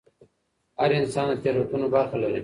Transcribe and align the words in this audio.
هر 0.79 0.91
انسان 1.01 1.25
د 1.29 1.33
تیروتنو 1.43 1.87
برخه 1.95 2.15
لري. 2.23 2.39